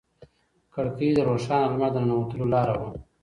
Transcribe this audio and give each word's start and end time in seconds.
کړکۍ 0.73 1.09
د 1.15 1.19
روښانه 1.29 1.67
لمر 1.71 1.89
د 1.93 1.97
ننوتلو 2.03 2.45
لاره 2.53 2.75
وه. 2.81 2.89